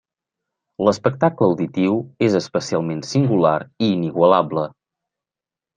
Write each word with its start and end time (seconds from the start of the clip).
L'espectacle 0.87 1.49
auditiu 1.51 1.99
és 2.29 2.39
especialment 2.41 3.07
singular 3.13 3.55
i 3.89 3.95
inigualable. 3.99 4.67